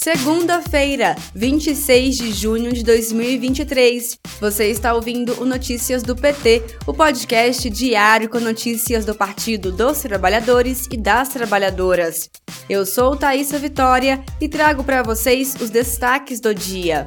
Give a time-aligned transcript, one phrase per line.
[0.00, 4.16] Segunda-feira, 26 de junho de 2023.
[4.40, 10.00] Você está ouvindo o Notícias do PT, o podcast diário com notícias do Partido dos
[10.00, 12.30] Trabalhadores e das Trabalhadoras.
[12.70, 17.04] Eu sou Thaisa Vitória e trago para vocês os destaques do dia.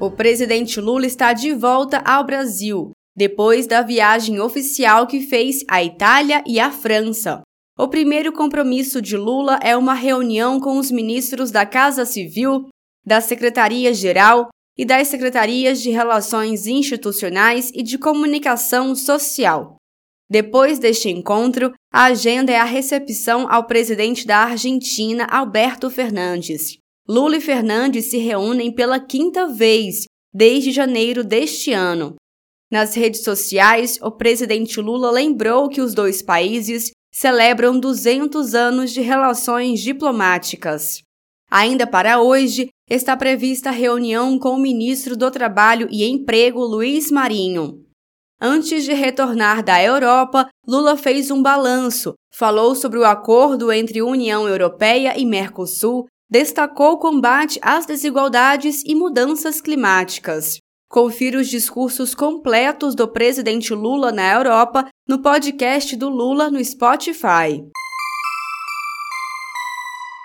[0.00, 5.84] O presidente Lula está de volta ao Brasil, depois da viagem oficial que fez à
[5.84, 7.42] Itália e à França.
[7.80, 12.68] O primeiro compromisso de Lula é uma reunião com os ministros da Casa Civil,
[13.06, 19.76] da Secretaria-Geral e das Secretarias de Relações Institucionais e de Comunicação Social.
[20.28, 26.76] Depois deste encontro, a agenda é a recepção ao presidente da Argentina, Alberto Fernandes.
[27.08, 30.04] Lula e Fernandes se reúnem pela quinta vez
[30.34, 32.16] desde janeiro deste ano.
[32.70, 39.00] Nas redes sociais, o presidente Lula lembrou que os dois países celebram 200 anos de
[39.00, 41.02] relações diplomáticas.
[41.50, 47.84] Ainda para hoje, está prevista reunião com o ministro do Trabalho e Emprego, Luiz Marinho.
[48.40, 54.48] Antes de retornar da Europa, Lula fez um balanço, falou sobre o acordo entre União
[54.48, 60.59] Europeia e Mercosul, destacou o combate às desigualdades e mudanças climáticas.
[60.90, 67.64] Confira os discursos completos do presidente Lula na Europa no podcast do Lula no Spotify.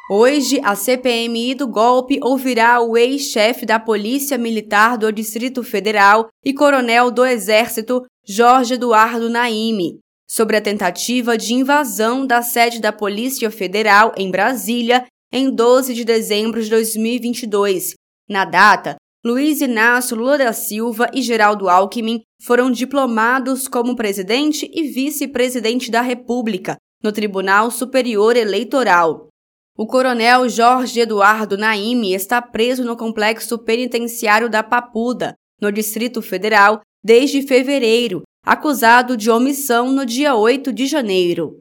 [0.09, 6.51] Hoje, a CPMI do golpe ouvirá o ex-chefe da Polícia Militar do Distrito Federal e
[6.51, 13.51] coronel do Exército, Jorge Eduardo Naime, sobre a tentativa de invasão da sede da Polícia
[13.51, 17.93] Federal em Brasília em 12 de dezembro de 2022.
[18.27, 24.83] Na data, Luiz Inácio Lula da Silva e Geraldo Alckmin foram diplomados como presidente e
[24.83, 29.29] vice-presidente da República no Tribunal Superior Eleitoral.
[29.75, 36.81] O coronel Jorge Eduardo Naime está preso no complexo penitenciário da Papuda, no Distrito Federal,
[37.03, 41.57] desde fevereiro, acusado de omissão no dia 8 de janeiro.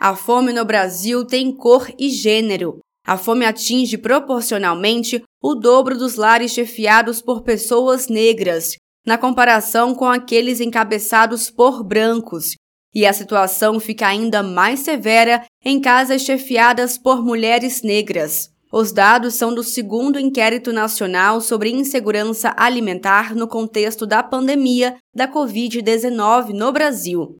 [0.00, 2.78] A fome no Brasil tem cor e gênero.
[3.04, 10.06] A fome atinge proporcionalmente o dobro dos lares chefiados por pessoas negras, na comparação com
[10.06, 12.54] aqueles encabeçados por brancos,
[12.94, 18.50] e a situação fica ainda mais severa em casas chefiadas por mulheres negras.
[18.72, 25.28] Os dados são do segundo inquérito nacional sobre insegurança alimentar no contexto da pandemia da
[25.28, 27.36] Covid-19 no Brasil.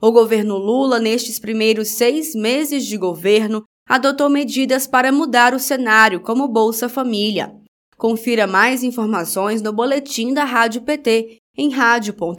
[0.00, 6.20] O governo Lula, nestes primeiros seis meses de governo, adotou medidas para mudar o cenário,
[6.20, 7.54] como Bolsa Família.
[7.96, 12.38] Confira mais informações no boletim da Rádio PT em radio.pt.org.br.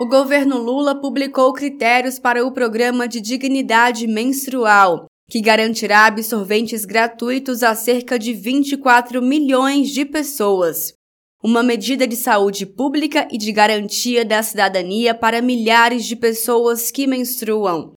[0.00, 7.62] O governo Lula publicou critérios para o programa de dignidade menstrual, que garantirá absorventes gratuitos
[7.62, 10.94] a cerca de 24 milhões de pessoas
[11.42, 17.06] uma medida de saúde pública e de garantia da cidadania para milhares de pessoas que
[17.06, 17.92] menstruam.